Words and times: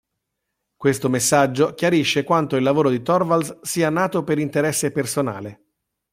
Questo 0.77 1.09
messaggio 1.09 1.75
chiarisce 1.75 2.23
quanto 2.23 2.55
il 2.55 2.63
lavoro 2.63 2.89
di 2.89 3.03
Torvalds 3.03 3.59
sia 3.61 3.91
nato 3.91 4.23
per 4.23 4.39
interesse 4.39 4.91
personale. 4.91 5.63